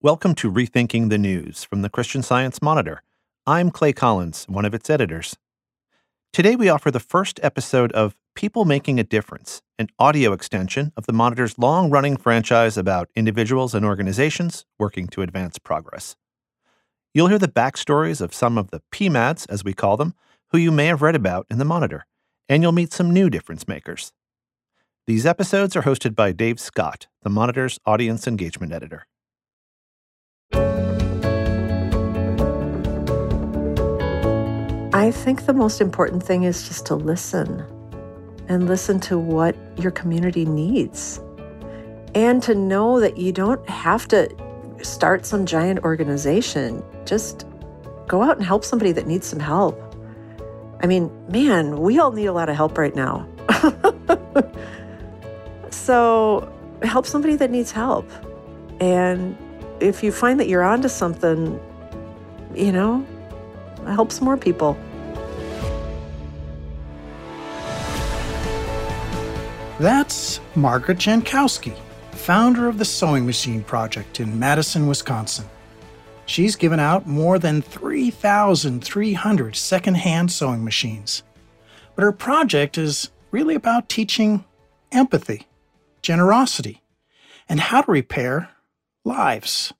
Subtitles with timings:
[0.00, 3.02] Welcome to Rethinking the News from the Christian Science Monitor.
[3.48, 5.36] I'm Clay Collins, one of its editors.
[6.32, 11.06] Today we offer the first episode of People Making a Difference, an audio extension of
[11.06, 16.14] the Monitor's long running franchise about individuals and organizations working to advance progress.
[17.12, 20.14] You'll hear the backstories of some of the PMADs, as we call them,
[20.52, 22.06] who you may have read about in the Monitor,
[22.48, 24.12] and you'll meet some new difference makers.
[25.08, 29.04] These episodes are hosted by Dave Scott, the Monitor's audience engagement editor.
[35.08, 37.64] I think the most important thing is just to listen
[38.46, 41.18] and listen to what your community needs.
[42.14, 44.28] And to know that you don't have to
[44.82, 46.84] start some giant organization.
[47.06, 47.46] Just
[48.06, 49.80] go out and help somebody that needs some help.
[50.82, 53.26] I mean, man, we all need a lot of help right now.
[55.70, 56.52] so
[56.82, 58.06] help somebody that needs help.
[58.78, 59.38] And
[59.80, 61.58] if you find that you're onto something,
[62.54, 63.06] you know,
[63.86, 64.78] help some more people.
[69.78, 71.72] That's Margaret Jankowski,
[72.10, 75.44] founder of the Sewing Machine Project in Madison, Wisconsin.
[76.26, 81.22] She's given out more than 3,300 secondhand sewing machines.
[81.94, 84.44] But her project is really about teaching
[84.90, 85.46] empathy,
[86.02, 86.82] generosity,
[87.48, 88.50] and how to repair
[89.04, 89.72] lives.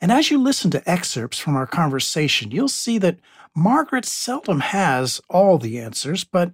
[0.00, 3.18] And as you listen to excerpts from our conversation, you'll see that
[3.54, 6.52] Margaret seldom has all the answers, but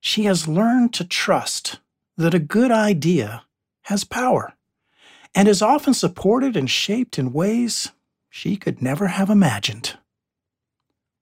[0.00, 1.78] she has learned to trust
[2.20, 3.44] that a good idea
[3.84, 4.52] has power
[5.34, 7.92] and is often supported and shaped in ways
[8.28, 9.96] she could never have imagined.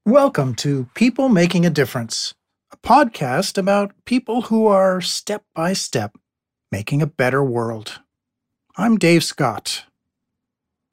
[0.04, 2.34] Welcome to People Making a Difference,
[2.72, 6.18] a podcast about people who are step by step
[6.72, 8.00] making a better world.
[8.76, 9.84] I'm Dave Scott.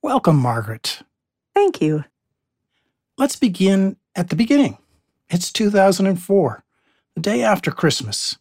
[0.03, 1.01] Welcome, Margaret.
[1.55, 2.05] Thank you.
[3.17, 4.77] Let's begin at the beginning.
[5.31, 6.63] It's 2004,
[7.15, 8.37] the day after Christmas.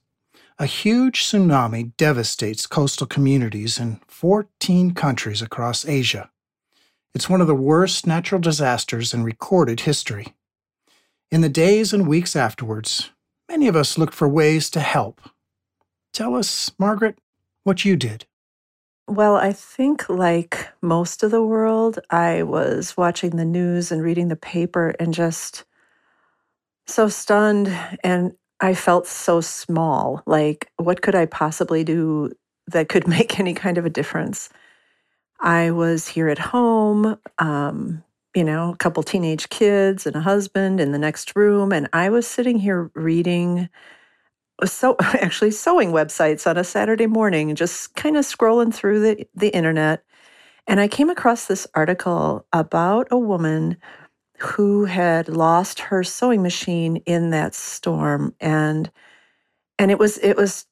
[0.56, 6.30] A huge tsunami devastates coastal communities in 14 countries across Asia.
[7.12, 10.34] It's one of the worst natural disasters in recorded history.
[11.32, 13.10] In the days and weeks afterwards,
[13.48, 15.20] many of us looked for ways to help.
[16.12, 17.18] Tell us, Margaret,
[17.64, 18.26] what you did.
[19.08, 24.28] Well, I think, like most of the world, I was watching the news and reading
[24.28, 25.64] the paper and just
[26.86, 30.22] so stunned and I felt so small.
[30.24, 32.32] Like, what could I possibly do
[32.68, 34.48] that could make any kind of a difference?
[35.38, 38.02] I was here at home, um,
[38.34, 42.08] you know, a couple teenage kids and a husband in the next room, and I
[42.08, 43.68] was sitting here reading
[44.64, 49.50] so actually sewing websites on a Saturday morning just kind of scrolling through the, the
[49.50, 50.04] internet.
[50.66, 53.76] And I came across this article about a woman
[54.44, 58.34] who had lost her sewing machine in that storm.
[58.40, 58.90] And
[59.78, 60.66] and it was it was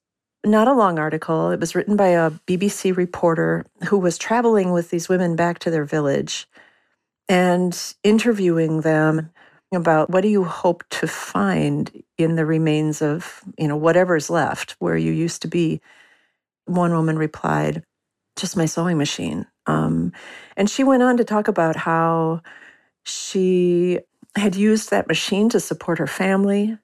[0.45, 1.51] not a long article.
[1.51, 5.71] It was written by a BBC reporter who was traveling with these women back to
[5.71, 6.47] their village
[7.29, 9.31] and interviewing them
[9.75, 14.77] about what do you hope to find in the remains of you know whatever's left
[14.81, 15.81] where you used to be?
[16.67, 17.85] One woman replied
[18.37, 19.47] just my sewing machine.
[19.67, 20.13] Um,
[20.57, 22.43] and she went on to talk about how
[23.05, 24.01] she
[24.37, 26.79] had used that machine to support her family.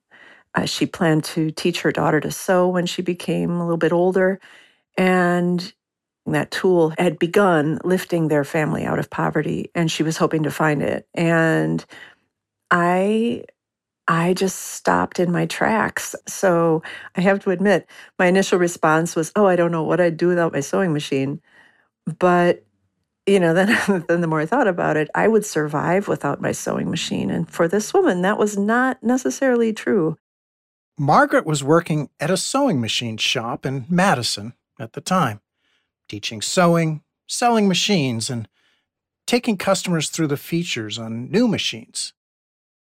[0.55, 3.93] Uh, she planned to teach her daughter to sew when she became a little bit
[3.93, 4.41] older.
[4.99, 5.73] And
[6.27, 10.51] that tool had begun lifting their family out of poverty, and she was hoping to
[10.51, 11.09] find it.
[11.15, 11.85] And
[12.71, 13.45] I
[14.09, 16.15] I just stopped in my tracks.
[16.27, 16.83] So
[17.17, 20.29] I have to admit, my initial response was, Oh, I don't know what I'd do
[20.29, 21.41] without my sewing machine.
[22.19, 22.65] But
[23.29, 23.55] you know,
[23.87, 27.31] then, then the more I thought about it, I would survive without my sewing machine.
[27.31, 30.17] And for this woman, that was not necessarily true.
[30.99, 35.41] Margaret was working at a sewing machine shop in Madison at the time,
[36.09, 38.49] teaching sewing, selling machines, and
[39.27, 42.15] taking customers through the features on new machines.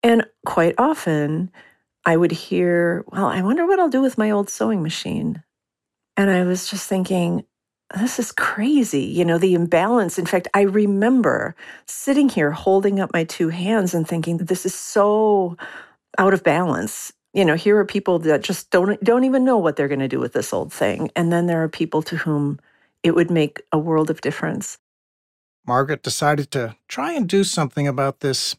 [0.03, 1.49] And quite often,
[2.05, 5.41] I would hear, Well, I wonder what I'll do with my old sewing machine.
[6.15, 7.45] And I was just thinking,
[7.93, 9.03] this is crazy.
[9.03, 10.17] You know, the imbalance.
[10.17, 11.55] In fact, I remember
[11.85, 15.57] sitting here holding up my two hands and thinking, this is so
[16.17, 17.13] out of balance.
[17.33, 20.07] You know, here are people that just don't don't even know what they're going to
[20.07, 21.11] do with this old thing.
[21.15, 22.59] And then there are people to whom
[23.01, 24.77] it would make a world of difference.
[25.65, 28.55] Margaret decided to try and do something about this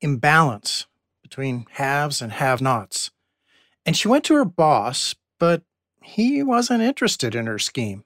[0.00, 0.86] imbalance
[1.22, 3.10] between haves and have nots.
[3.86, 5.62] And she went to her boss, but
[6.02, 8.04] he wasn't interested in her scheme.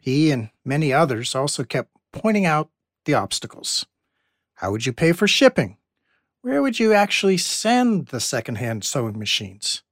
[0.00, 2.70] He and many others also kept pointing out
[3.04, 3.86] the obstacles.
[4.54, 5.76] How would you pay for shipping?
[6.42, 9.82] Where would you actually send the secondhand sewing machines?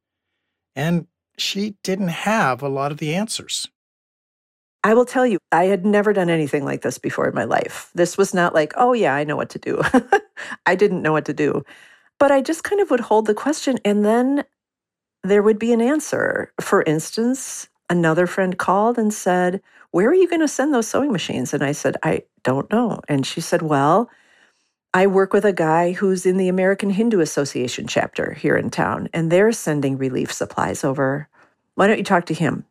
[0.74, 1.06] And
[1.38, 3.68] she didn't have a lot of the answers.
[4.84, 7.90] I will tell you, I had never done anything like this before in my life.
[7.94, 9.82] This was not like, oh, yeah, I know what to do.
[10.66, 11.64] I didn't know what to do.
[12.18, 14.44] But I just kind of would hold the question and then
[15.24, 16.52] there would be an answer.
[16.60, 21.12] For instance, another friend called and said, Where are you going to send those sewing
[21.12, 21.54] machines?
[21.54, 23.00] And I said, I don't know.
[23.08, 24.10] And she said, Well,
[24.94, 29.08] I work with a guy who's in the American Hindu Association chapter here in town,
[29.12, 31.28] and they're sending relief supplies over.
[31.74, 32.64] Why don't you talk to him?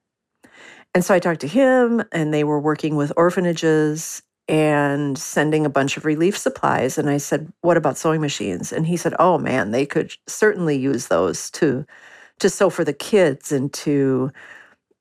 [0.93, 5.69] And so I talked to him, and they were working with orphanages and sending a
[5.69, 6.97] bunch of relief supplies.
[6.97, 8.71] And I said, What about sewing machines?
[8.71, 11.85] And he said, Oh man, they could certainly use those to
[12.39, 14.31] to sew for the kids and to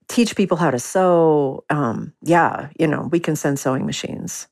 [0.09, 1.65] teach people how to sew.
[1.71, 4.49] Um, yeah, you know, we can send sewing machines.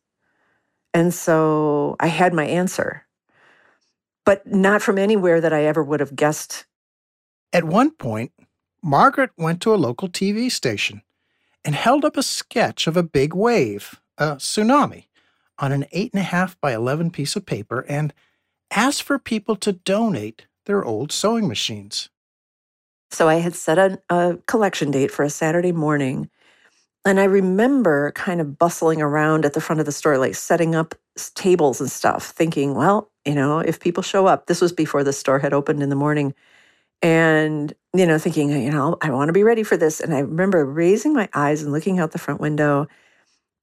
[0.95, 3.07] And so I had my answer,
[4.25, 6.67] but not from anywhere that I ever would have guessed.
[7.53, 8.33] At one point,
[8.83, 11.03] Margaret went to a local TV station
[11.65, 15.07] and held up a sketch of a big wave, a tsunami,
[15.59, 18.13] on an 8.5 by 11 piece of paper and
[18.71, 22.09] asked for people to donate their old sewing machines.
[23.13, 26.31] So I had set a, a collection date for a Saturday morning.
[27.05, 30.75] And I remember kind of bustling around at the front of the store, like setting
[30.75, 30.95] up
[31.35, 35.13] tables and stuff, thinking, well, you know, if people show up, this was before the
[35.13, 36.33] store had opened in the morning.
[37.03, 40.01] And, you know, thinking, you know, I want to be ready for this.
[40.01, 42.87] And I remember raising my eyes and looking out the front window,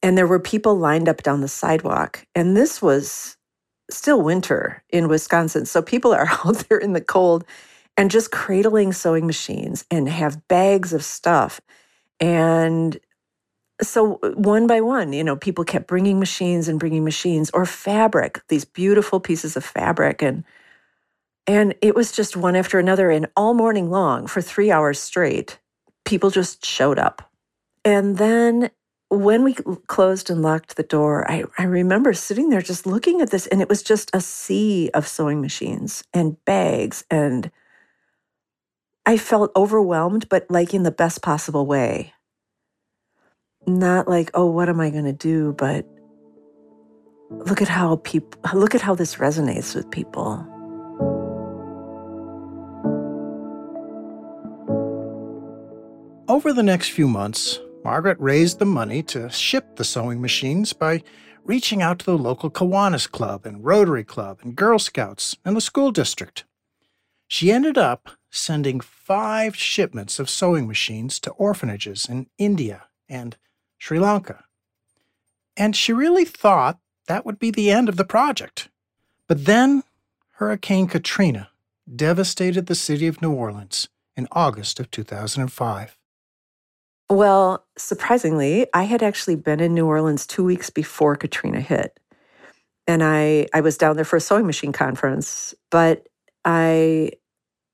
[0.03, 2.25] and there were people lined up down the sidewalk.
[2.35, 3.37] And this was
[3.89, 5.65] still winter in Wisconsin.
[5.65, 7.45] So people are out there in the cold
[7.99, 11.61] and just cradling sewing machines and have bags of stuff.
[12.19, 12.99] And
[13.81, 17.65] so uh, one by one, you know, people kept bringing machines and bringing machines or
[17.65, 20.43] fabric, these beautiful pieces of fabric and
[21.47, 25.59] and it was just one after another and all morning long for 3 hours straight,
[26.05, 27.23] people just showed up.
[27.85, 28.69] And then
[29.09, 29.55] when we
[29.87, 33.61] closed and locked the door, I, I remember sitting there just looking at this, and
[33.61, 37.51] it was just a sea of sewing machines and bags and
[39.09, 42.13] I felt overwhelmed, but like in the best possible way.
[43.65, 45.55] Not like, oh, what am I going to do?
[45.57, 45.87] But
[47.31, 50.45] look at how people, look at how this resonates with people.
[56.27, 61.01] Over the next few months, Margaret raised the money to ship the sewing machines by
[61.43, 65.61] reaching out to the local Kiwanis Club and Rotary Club and Girl Scouts and the
[65.61, 66.43] school district.
[67.29, 73.37] She ended up sending five shipments of sewing machines to orphanages in India and
[73.77, 74.43] Sri Lanka.
[75.55, 78.69] And she really thought that would be the end of the project.
[79.27, 79.83] But then
[80.37, 81.49] Hurricane Katrina
[81.95, 85.97] devastated the city of New Orleans in August of 2005.
[87.11, 91.99] Well, surprisingly, I had actually been in New Orleans two weeks before Katrina hit.
[92.87, 96.08] And I, I was down there for a sewing machine conference, but
[96.45, 97.11] I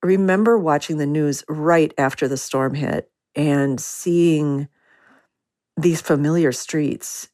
[0.03, 4.67] remember watching the news right after the storm hit and seeing
[5.77, 7.29] these familiar streets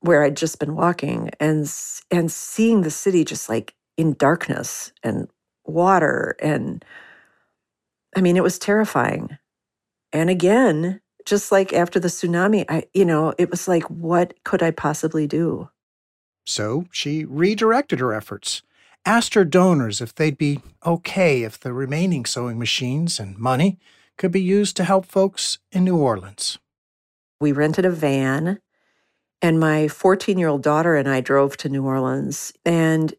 [0.00, 1.72] where I'd just been walking and
[2.10, 5.28] and seeing the city just like in darkness and
[5.64, 6.84] water and
[8.16, 9.38] I mean it was terrifying.
[10.12, 14.62] And again, just like after the tsunami, I you know, it was like what could
[14.62, 15.68] I possibly do?
[16.46, 18.62] So she redirected her efforts
[19.08, 23.78] asked her donors if they'd be okay if the remaining sewing machines and money
[24.18, 26.58] could be used to help folks in New Orleans.
[27.40, 28.60] We rented a van,
[29.40, 32.52] and my 14 year old daughter and I drove to New Orleans.
[32.66, 33.14] And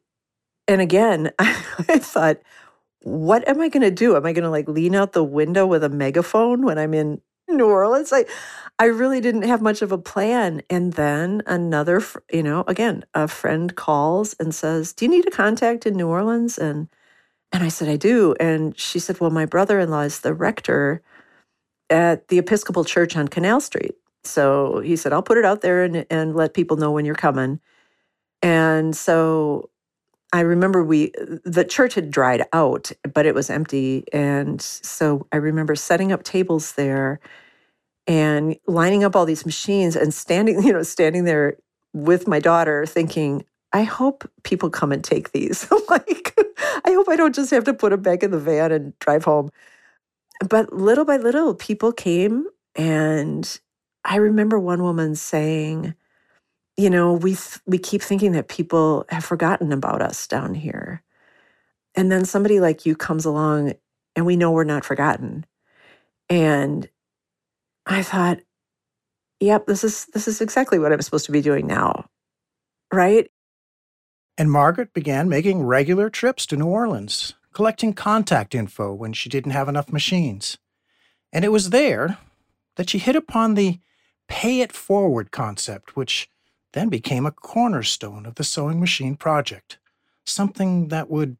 [0.67, 2.37] and again, I thought,
[3.01, 4.15] what am I going to do?
[4.15, 7.19] Am I going to like lean out the window with a megaphone when I'm in
[7.57, 8.11] New Orleans?
[8.13, 8.25] I,
[8.79, 10.61] I really didn't have much of a plan.
[10.69, 12.01] And then another,
[12.31, 16.07] you know, again, a friend calls and says, "Do you need a contact in New
[16.07, 16.89] Orleans?" And
[17.51, 21.01] and I said, "I do." And she said, "Well, my brother-in-law is the rector
[21.89, 25.83] at the Episcopal Church on Canal Street." So he said, "I'll put it out there
[25.83, 27.59] and and let people know when you're coming."
[28.41, 29.69] And so
[30.31, 31.11] I remember we
[31.43, 36.23] the church had dried out, but it was empty, and so I remember setting up
[36.23, 37.19] tables there
[38.07, 41.57] and lining up all these machines and standing, you know, standing there
[41.93, 45.69] with my daughter thinking, I hope people come and take these.
[45.89, 46.35] like,
[46.85, 49.25] I hope I don't just have to put them back in the van and drive
[49.25, 49.49] home.
[50.47, 52.47] But little by little, people came.
[52.75, 53.59] And
[54.05, 55.93] I remember one woman saying,
[56.79, 61.03] you know, we th- we keep thinking that people have forgotten about us down here.
[61.93, 63.73] And then somebody like you comes along
[64.15, 65.45] and we know we're not forgotten.
[66.29, 66.87] And
[67.85, 68.39] I thought,
[69.41, 72.05] yep, this is this is exactly what I'm supposed to be doing now.
[72.93, 73.29] Right?
[74.37, 79.51] And Margaret began making regular trips to New Orleans, collecting contact info when she didn't
[79.51, 80.57] have enough machines.
[81.33, 82.19] And it was there
[82.77, 83.81] that she hit upon the
[84.29, 86.29] pay it forward concept, which
[86.73, 89.79] then became a cornerstone of the sewing machine project,
[90.25, 91.37] something that would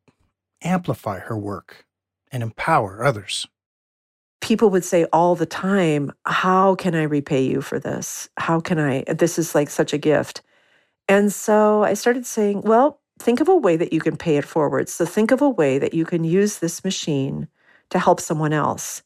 [0.62, 1.86] amplify her work
[2.32, 3.48] and empower others.
[4.42, 8.30] People would say all the time, How can I repay you for this?
[8.38, 9.04] How can I?
[9.04, 10.42] This is like such a gift.
[11.08, 14.46] And so I started saying, Well, think of a way that you can pay it
[14.46, 14.90] forward.
[14.90, 17.48] So think of a way that you can use this machine
[17.90, 19.04] to help someone else.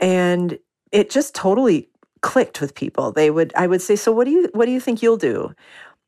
[0.00, 0.58] And
[0.92, 1.88] it just totally
[2.22, 3.12] clicked with people.
[3.12, 5.54] They would I would say, "So what do you what do you think you'll do?"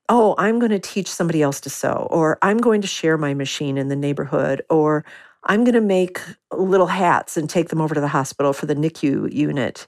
[0.09, 3.35] "Oh, I'm going to teach somebody else to sew," or "I'm going to share my
[3.35, 5.05] machine in the neighborhood," or
[5.45, 6.21] I'm going to make
[6.53, 9.87] little hats and take them over to the hospital for the NICU unit.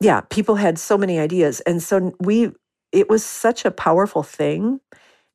[0.00, 1.60] Yeah, people had so many ideas.
[1.60, 2.52] And so we,
[2.92, 4.80] it was such a powerful thing.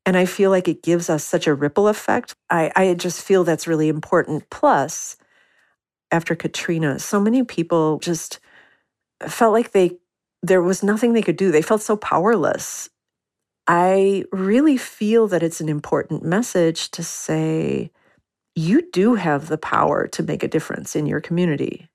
[0.05, 2.35] And I feel like it gives us such a ripple effect.
[2.49, 4.49] I, I just feel that's really important.
[4.49, 5.17] Plus,
[6.11, 8.39] after Katrina, so many people just
[9.27, 9.97] felt like they,
[10.43, 11.51] there was nothing they could do.
[11.51, 12.89] They felt so powerless.
[13.67, 17.91] I really feel that it's an important message to say,
[18.55, 21.87] you do have the power to make a difference in your community.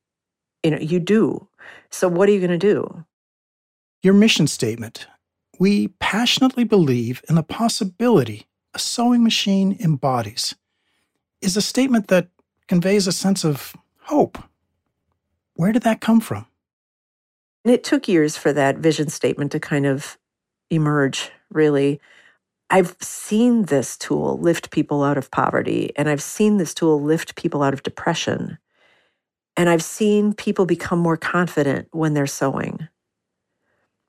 [0.63, 1.49] You know, you do.
[1.91, 3.05] So what are you going to do?
[4.03, 5.07] Your mission statement.
[5.59, 10.55] We passionately believe in the possibility a sewing machine embodies
[11.41, 12.29] is a statement that
[12.69, 14.39] conveys a sense of hope.
[15.55, 16.47] Where did that come from?
[17.65, 20.19] It took years for that vision statement to kind of
[20.71, 22.01] emerge, really.
[22.71, 27.37] I've seen this tool lift people out of poverty, and I've seen this tool lift
[27.37, 28.59] people out of depression.
[29.57, 32.89] And I've seen people become more confident when they're sewing.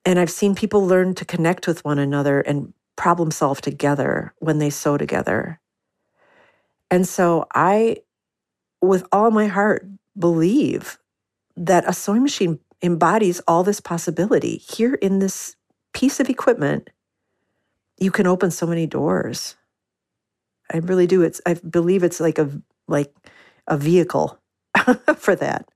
[0.06, 4.60] And I've seen people learn to connect with one another and problem solve together when
[4.60, 5.60] they sew together.
[6.90, 7.98] And so I,
[8.82, 9.86] with all my heart,
[10.18, 10.98] believe
[11.56, 15.56] that a sewing machine embodies all this possibility here in this
[15.94, 16.90] piece of equipment
[17.98, 19.56] you can open so many doors.
[20.72, 21.22] I really do.
[21.22, 22.50] It's I believe it's like a
[22.88, 23.14] like
[23.68, 24.40] a vehicle
[25.18, 25.70] for that.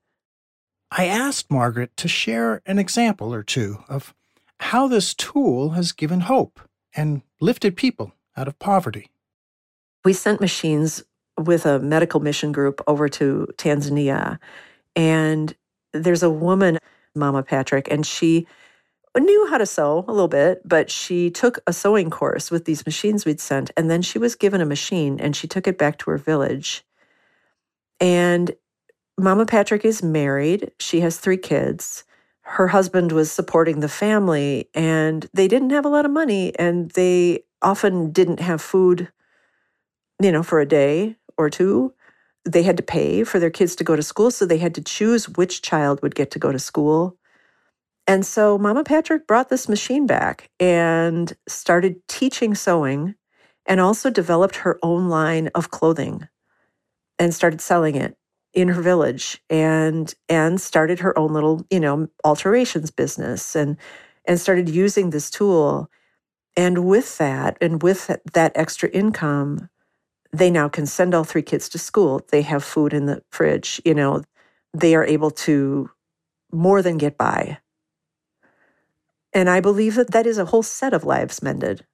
[0.90, 4.14] I asked Margaret to share an example or two of
[4.60, 6.60] how this tool has given hope
[6.94, 9.10] and lifted people out of poverty.
[10.04, 11.02] We sent machines
[11.38, 14.38] with a medical mission group over to Tanzania.
[14.96, 15.54] And
[15.92, 16.78] there's a woman,
[17.18, 18.46] Mama Patrick, and she
[19.16, 22.86] knew how to sew a little bit, but she took a sewing course with these
[22.86, 23.70] machines we'd sent.
[23.76, 26.84] And then she was given a machine and she took it back to her village.
[28.00, 28.54] And
[29.18, 30.70] Mama Patrick is married.
[30.78, 32.04] She has three kids.
[32.42, 36.90] Her husband was supporting the family, and they didn't have a lot of money, and
[36.92, 39.10] they often didn't have food,
[40.22, 41.92] you know, for a day or two.
[42.48, 44.82] They had to pay for their kids to go to school, so they had to
[44.82, 47.16] choose which child would get to go to school.
[48.06, 53.14] And so Mama Patrick brought this machine back and started teaching sewing
[53.66, 56.26] and also developed her own line of clothing
[57.18, 58.16] and started selling it
[58.54, 63.76] in her village and and started her own little, you know, alterations business and
[64.24, 65.90] and started using this tool.
[66.56, 69.68] And with that and with that extra income,
[70.32, 72.22] they now can send all three kids to school.
[72.30, 74.22] They have food in the fridge, you know,
[74.74, 75.90] they are able to
[76.52, 77.58] more than get by
[79.32, 81.84] and I believe that that is a whole set of lives mended.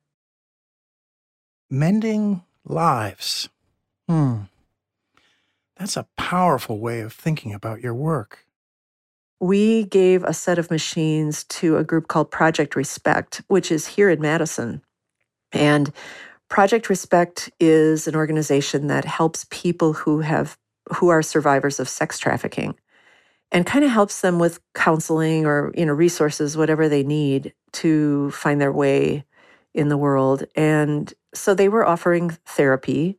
[1.70, 3.48] Mending lives.
[4.08, 4.42] Hmm.
[5.76, 8.46] That's a powerful way of thinking about your work.
[9.40, 14.08] We gave a set of machines to a group called Project Respect, which is here
[14.08, 14.82] in Madison.
[15.52, 15.92] And
[16.48, 20.56] Project Respect is an organization that helps people who have
[20.96, 22.74] who are survivors of sex trafficking
[23.50, 28.30] and kind of helps them with counseling or you know resources whatever they need to
[28.30, 29.24] find their way
[29.72, 30.44] in the world.
[30.54, 33.18] And so they were offering therapy.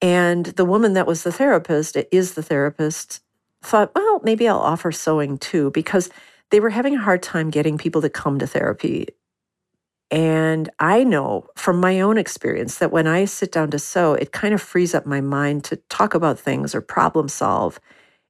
[0.00, 3.22] And the woman that was the therapist is the therapist
[3.62, 6.10] thought well maybe i'll offer sewing too because
[6.50, 9.08] they were having a hard time getting people to come to therapy
[10.10, 14.32] and I know from my own experience that when I sit down to sew, it
[14.32, 17.80] kind of frees up my mind to talk about things or problem solve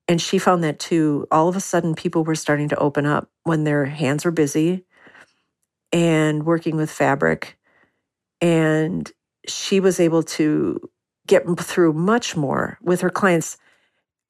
[0.08, 1.26] and she found that too.
[1.30, 4.84] All of a sudden, people were starting to open up when their hands were busy
[5.92, 7.58] and working with fabric.
[8.40, 9.10] And
[9.48, 10.80] she was able to
[11.26, 13.56] get through much more with her clients.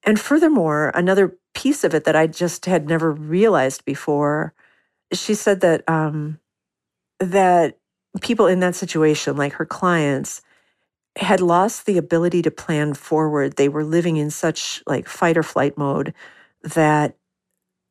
[0.03, 4.53] And furthermore, another piece of it that I just had never realized before,
[5.13, 6.39] she said that um,
[7.19, 7.77] that
[8.21, 10.41] people in that situation, like her clients,
[11.17, 13.55] had lost the ability to plan forward.
[13.55, 16.13] They were living in such like fight or flight mode
[16.63, 17.17] that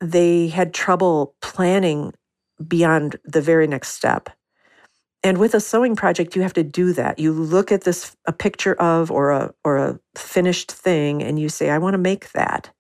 [0.01, 2.13] they had trouble planning
[2.67, 4.31] beyond the very next step.
[5.23, 7.19] And with a sewing project, you have to do that.
[7.19, 11.49] You look at this a picture of or a or a finished thing and you
[11.49, 12.71] say, I want to make that.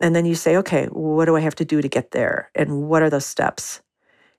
[0.00, 2.50] And then you say, okay, what do I have to do to get there?
[2.54, 3.80] And what are those steps?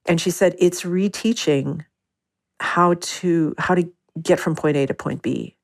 [0.06, 1.84] And she said, it's reteaching
[2.60, 3.90] how to how to
[4.20, 5.56] get from point A to point B.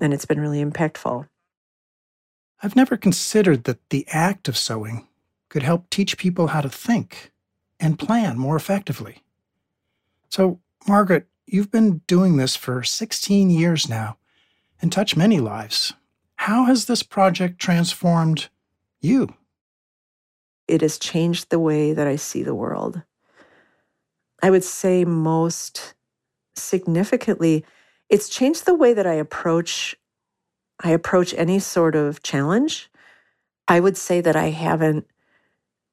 [0.00, 1.26] And it's been really impactful.
[2.62, 5.06] I've never considered that the act of sewing
[5.48, 7.32] could help teach people how to think
[7.78, 9.22] and plan more effectively.
[10.28, 14.16] So, Margaret, you've been doing this for 16 years now
[14.80, 15.94] and touched many lives.
[16.36, 18.48] How has this project transformed
[19.00, 19.34] you?
[20.68, 23.02] It has changed the way that I see the world.
[24.42, 25.94] I would say most
[26.54, 27.64] significantly,
[28.08, 29.96] it's changed the way that I approach
[30.84, 32.90] I approach any sort of challenge.
[33.66, 35.06] I would say that I haven't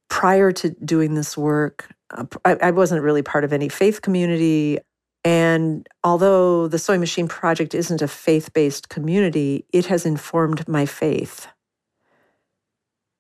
[0.10, 4.78] prior to doing this work, uh, I, I wasn't really part of any faith community.
[5.24, 10.86] And although the Sewing Machine Project isn't a faith based community, it has informed my
[10.86, 11.48] faith.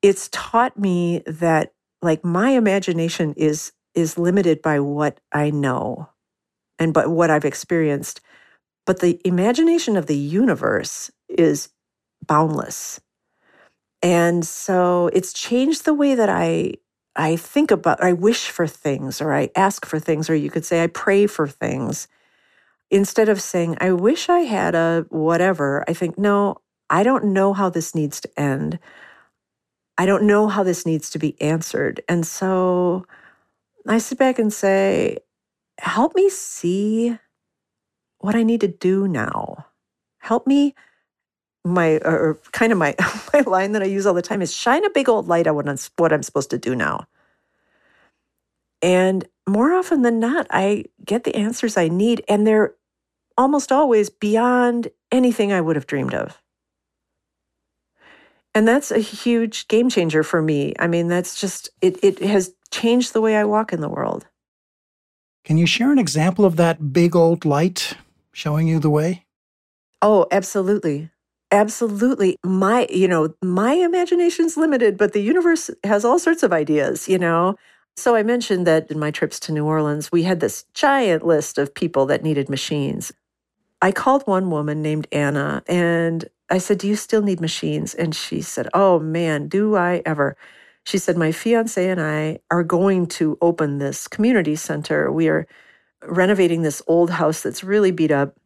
[0.01, 6.09] It's taught me that, like, my imagination is is limited by what I know
[6.79, 8.21] and by what I've experienced.
[8.85, 11.69] But the imagination of the universe is
[12.25, 12.99] boundless.
[14.01, 16.73] And so it's changed the way that I
[17.15, 20.65] I think about I wish for things or I ask for things or you could
[20.65, 22.07] say I pray for things.
[22.91, 26.57] Instead of saying I wish I had a whatever, I think no,
[26.89, 28.79] I don't know how this needs to end.
[29.97, 32.01] I don't know how this needs to be answered.
[32.09, 33.05] And so
[33.87, 35.17] I sit back and say,
[35.79, 37.17] help me see
[38.19, 39.65] what I need to do now.
[40.19, 40.75] Help me
[41.65, 42.95] my or kind of my
[43.33, 45.55] my line that I use all the time is shine a big old light on
[45.55, 45.67] what
[46.13, 47.07] I'm, supposed to do now.
[48.81, 52.75] And more often than not, I get the answers I need, and they're
[53.37, 56.41] almost always beyond anything I would have dreamed of.
[58.55, 60.73] And that's a huge game changer for me.
[60.79, 64.27] I mean, that's just it it has changed the way I walk in the world.
[65.43, 67.97] Can you share an example of that big old light
[68.31, 69.25] showing you the way?
[70.01, 71.09] Oh, absolutely.
[71.51, 72.37] Absolutely.
[72.43, 77.19] My, you know, my imagination's limited, but the universe has all sorts of ideas, you
[77.19, 77.55] know.
[77.95, 81.59] So I mentioned that in my trips to New Orleans, we had this giant list
[81.59, 83.11] of people that needed machines.
[83.83, 87.95] I called one woman named Anna and I said, Do you still need machines?
[87.95, 90.37] And she said, Oh man, do I ever.
[90.85, 95.11] She said, My fiance and I are going to open this community center.
[95.11, 95.47] We are
[96.03, 98.37] renovating this old house that's really beat up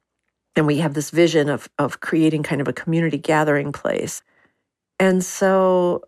[0.56, 4.24] and we have this vision of of creating kind of a community gathering place.
[5.00, 6.04] And so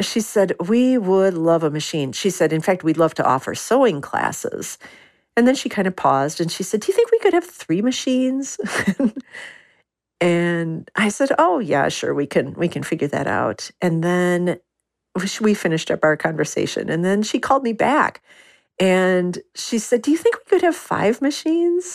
[0.00, 2.12] she said, We would love a machine.
[2.12, 4.78] She said, In fact, we'd love to offer sewing classes.
[5.36, 7.46] And then she kind of paused and she said, Do you think we could have
[7.46, 8.58] three machines?
[10.24, 13.70] and I said, Oh yeah, sure, we can we can figure that out.
[13.82, 14.58] And then
[15.40, 16.90] we finished up our conversation.
[16.90, 18.22] And then she called me back
[18.80, 21.94] and she said, Do you think we could have five machines?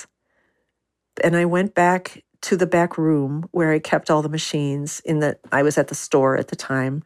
[1.23, 5.19] and I went back to the back room where I kept all the machines in
[5.19, 7.03] the I was at the store at the time.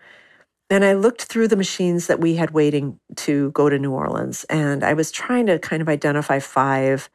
[0.70, 4.46] And I looked through the machines that we had waiting to go to New Orleans
[4.46, 7.10] and I was trying to kind of identify five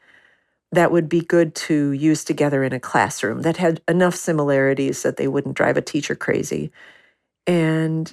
[0.73, 5.17] that would be good to use together in a classroom that had enough similarities that
[5.17, 6.71] they wouldn't drive a teacher crazy.
[7.47, 8.13] And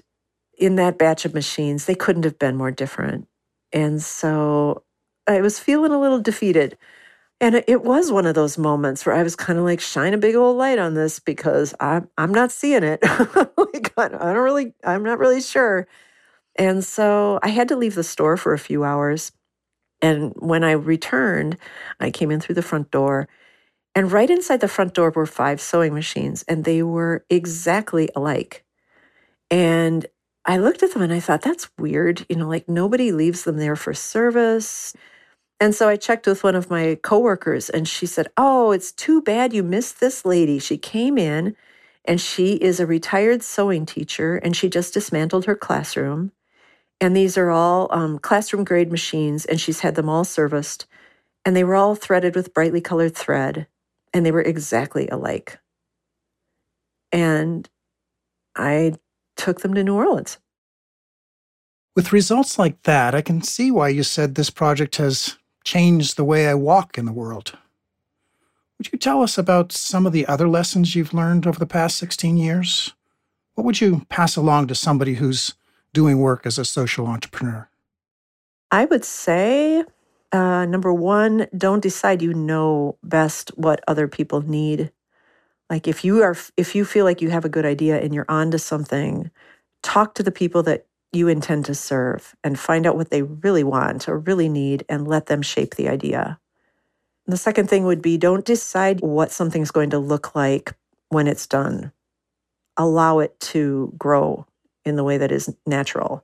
[0.57, 3.27] in that batch of machines, they couldn't have been more different.
[3.73, 4.83] And so
[5.27, 6.77] I was feeling a little defeated.
[7.41, 10.17] And it was one of those moments where I was kind of like, shine a
[10.17, 13.01] big old light on this because I'm I'm not seeing it.
[13.57, 15.87] like, I don't really, I'm not really sure.
[16.57, 19.31] And so I had to leave the store for a few hours.
[20.01, 21.57] And when I returned,
[21.99, 23.27] I came in through the front door.
[23.95, 28.63] And right inside the front door were five sewing machines, and they were exactly alike.
[29.51, 30.05] And
[30.45, 32.25] I looked at them and I thought, that's weird.
[32.29, 34.93] You know, like nobody leaves them there for service.
[35.59, 39.21] And so I checked with one of my coworkers and she said, Oh, it's too
[39.21, 40.59] bad you missed this lady.
[40.59, 41.55] She came in
[42.05, 46.31] and she is a retired sewing teacher and she just dismantled her classroom.
[47.05, 50.87] And these are all um, classroom grade machines, and she's had them all serviced.
[51.45, 53.67] And they were all threaded with brightly colored thread,
[54.11, 55.59] and they were exactly alike.
[57.11, 57.69] And
[58.55, 58.95] I
[59.35, 60.39] took them to New Orleans.
[61.95, 66.25] With results like that, I can see why you said this project has changed the
[66.25, 67.55] way I walk in the world.
[68.79, 71.97] Would you tell us about some of the other lessons you've learned over the past
[71.97, 72.95] 16 years?
[73.53, 75.53] What would you pass along to somebody who's
[75.95, 77.67] doing work as a social entrepreneur?
[78.69, 79.83] I would say
[80.35, 84.91] uh, number one, don't decide you know best what other people need.
[85.69, 88.25] Like if you are, if you feel like you have a good idea and you're
[88.27, 89.31] onto something,
[89.81, 93.63] talk to the people that you intend to serve and find out what they really
[93.63, 96.37] want or really need and let them shape the idea.
[97.25, 100.73] And the second thing would be don't decide what something's going to look like
[101.09, 101.93] when it's done.
[102.75, 104.45] Allow it to grow
[104.85, 106.23] in the way that is natural.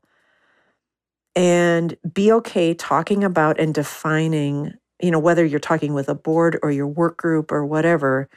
[1.35, 6.59] And be okay talking about and defining, you know, whether you're talking with a board
[6.61, 8.29] or your work group or whatever,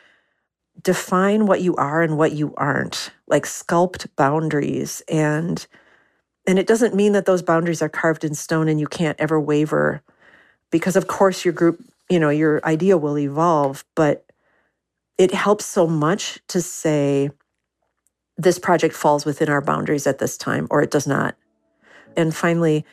[0.82, 3.10] define what you are and what you aren't.
[3.26, 5.66] Like sculpt boundaries and
[6.46, 9.40] and it doesn't mean that those boundaries are carved in stone and you can't ever
[9.40, 10.02] waver
[10.70, 14.26] because of course your group, you know, your idea will evolve, but
[15.16, 17.30] it helps so much to say
[18.36, 21.36] this project falls within our boundaries at this time or it does not.
[22.16, 22.84] And finally,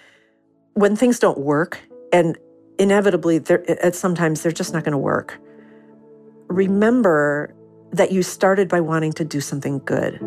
[0.73, 1.79] when things don't work,
[2.13, 2.37] and
[2.79, 5.39] inevitably, at sometimes they're just not going to work,
[6.47, 7.53] remember
[7.91, 10.19] that you started by wanting to do something good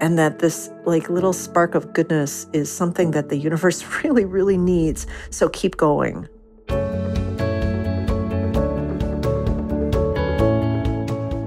[0.00, 4.56] and that this like little spark of goodness is something that the universe really really
[4.56, 6.28] needs so keep going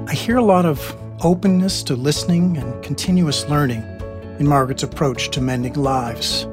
[0.10, 3.82] i hear a lot of openness to listening and continuous learning
[4.38, 6.44] in Margaret's approach to mending lives.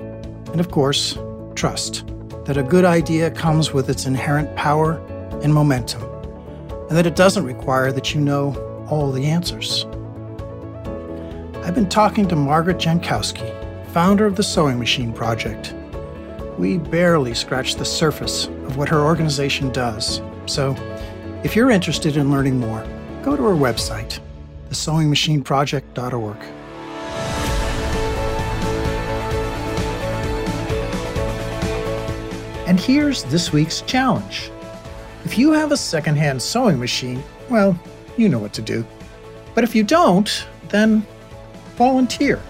[0.53, 1.19] And of course,
[1.57, 2.05] trust
[2.45, 4.99] that a good idea comes with its inherent power
[5.43, 6.03] and momentum,
[6.89, 8.55] and that it doesn't require that you know
[8.89, 9.85] all the answers.
[11.65, 13.51] I've been talking to Margaret Jankowski,
[13.89, 15.75] founder of the Sewing Machine Project.
[16.57, 20.77] We barely scratched the surface of what her organization does, so
[21.43, 22.87] if you're interested in learning more,
[23.25, 24.21] go to her website
[24.73, 26.37] thesewingmachineproject.org.
[32.67, 34.51] And here's this week's challenge.
[35.25, 37.79] If you have a secondhand sewing machine, well,
[38.17, 38.87] you know what to do.
[39.55, 41.07] But if you don't, then
[41.77, 42.41] volunteer.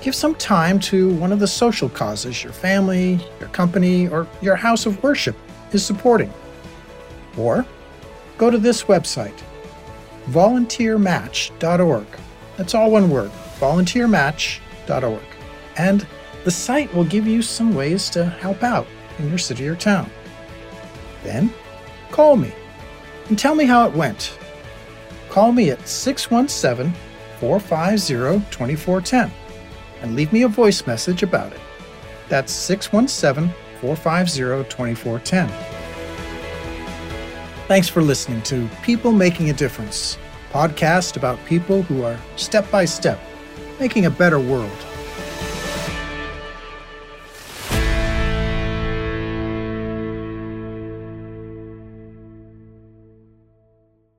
[0.00, 4.56] Give some time to one of the social causes your family, your company, or your
[4.56, 5.36] house of worship
[5.72, 6.32] is supporting.
[7.36, 7.66] Or
[8.38, 9.38] go to this website,
[10.28, 12.06] volunteermatch.org.
[12.56, 15.22] That's all one word volunteermatch.org.
[15.76, 16.06] And
[16.44, 18.86] the site will give you some ways to help out
[19.18, 20.10] in your city or town.
[21.22, 21.52] Then
[22.10, 22.52] call me
[23.28, 24.38] and tell me how it went.
[25.28, 26.92] Call me at 617
[27.40, 28.14] 450
[28.50, 29.30] 2410
[30.02, 31.60] and leave me a voice message about it.
[32.28, 35.67] That's 617 450 2410.
[37.68, 40.16] Thanks for listening to People Making a Difference,
[40.52, 43.20] podcast about people who are step by step
[43.78, 44.70] making a better world.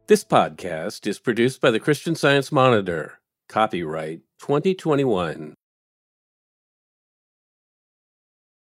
[0.05, 3.19] This podcast is produced by the Christian Science Monitor.
[3.47, 5.55] Copyright 2021.